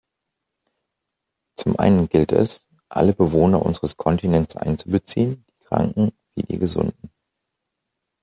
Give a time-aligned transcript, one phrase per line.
[1.57, 7.11] Zum einen gilt es, alle Bewohner unseres Kontinents einzubeziehen, die Kranken wie die Gesunden.